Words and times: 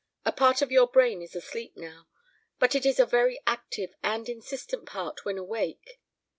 A 0.25 0.31
part 0.31 0.63
of 0.63 0.71
your 0.71 0.87
brain 0.87 1.21
is 1.21 1.35
asleep 1.35 1.77
now, 1.77 2.07
but 2.57 2.73
it 2.73 2.87
is 2.87 2.99
a 2.99 3.05
very 3.05 3.39
active 3.45 3.93
and 4.01 4.27
insistent 4.27 4.87
part 4.87 5.25
when 5.25 5.37
awake. 5.37 6.01